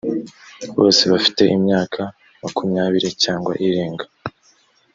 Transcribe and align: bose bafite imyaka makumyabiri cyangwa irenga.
bose 0.77 1.01
bafite 1.11 1.41
imyaka 1.55 2.01
makumyabiri 2.43 3.09
cyangwa 3.23 3.51
irenga. 3.65 4.05